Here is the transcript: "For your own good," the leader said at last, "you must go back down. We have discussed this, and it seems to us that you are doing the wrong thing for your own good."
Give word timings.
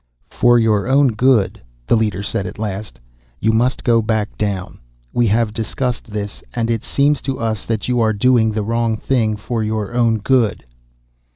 "For 0.31 0.57
your 0.57 0.87
own 0.87 1.09
good," 1.09 1.61
the 1.85 1.95
leader 1.95 2.23
said 2.23 2.47
at 2.47 2.57
last, 2.57 2.99
"you 3.39 3.51
must 3.51 3.83
go 3.83 4.01
back 4.01 4.35
down. 4.35 4.79
We 5.13 5.27
have 5.27 5.53
discussed 5.53 6.05
this, 6.09 6.41
and 6.55 6.71
it 6.71 6.83
seems 6.83 7.21
to 7.21 7.37
us 7.37 7.65
that 7.65 7.87
you 7.87 7.99
are 7.99 8.11
doing 8.11 8.51
the 8.51 8.63
wrong 8.63 8.97
thing 8.97 9.35
for 9.37 9.63
your 9.63 9.93
own 9.93 10.17
good." 10.17 10.65